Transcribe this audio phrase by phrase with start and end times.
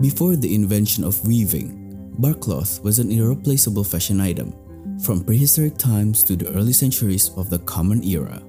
[0.00, 4.52] Before the invention of weaving, bark cloth was an irreplaceable fashion item
[5.00, 8.42] from prehistoric times to the early centuries of the Common Era.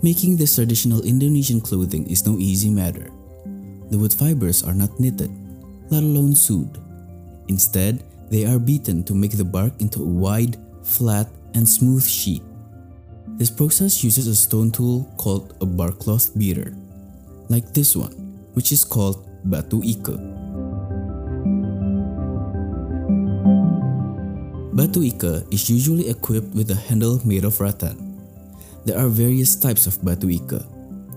[0.00, 3.10] Making this traditional Indonesian clothing is no easy matter.
[3.90, 5.34] The wood fibers are not knitted,
[5.90, 6.78] let alone sewed.
[7.48, 12.42] Instead, they are beaten to make the bark into a wide, flat, and smooth sheet.
[13.42, 16.76] This process uses a stone tool called a bark cloth beater,
[17.48, 18.14] like this one,
[18.54, 20.37] which is called batu ike.
[24.78, 27.98] Batu ike is usually equipped with a handle made of rattan.
[28.86, 30.62] There are various types of batu ike,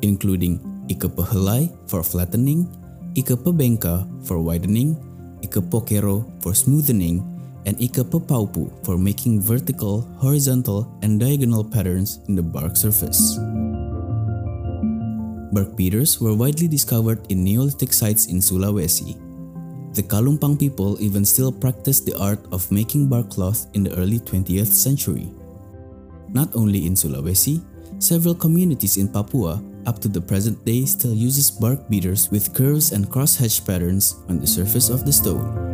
[0.01, 0.57] including
[0.89, 2.65] ike pehelai for flattening,
[3.13, 4.97] ike pebengka for widening,
[5.45, 7.21] ike pokero for smoothening,
[7.65, 13.37] and Ike Pepaupu for making vertical, horizontal, and diagonal patterns in the bark surface.
[15.53, 19.30] Bark beaters were widely discovered in Neolithic sites in Sulawesi.
[19.91, 24.19] The Kalumpang people even still practiced the art of making bark cloth in the early
[24.19, 25.27] 20th century.
[26.31, 27.59] Not only in Sulawesi,
[27.99, 32.93] several communities in Papua up to the present day still uses bark beaters with curves
[32.93, 35.70] and crosshatch patterns on the surface of the stone.